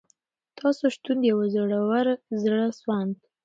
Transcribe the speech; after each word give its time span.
تاسو 0.59 0.83
شتون 0.95 1.17
د 1.21 1.23
یوه 1.31 1.45
زړور، 1.55 2.07
زړه 2.41 2.63
سواند 2.79 3.15